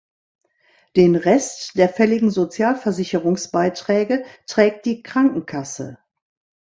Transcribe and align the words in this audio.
Den 0.95 1.15
Rest 1.15 1.75
der 1.77 1.87
fälligen 1.87 2.31
Sozialversicherungsbeiträge 2.31 4.25
trägt 4.47 4.87
die 4.87 5.03
Krankenkasse. 5.03 5.99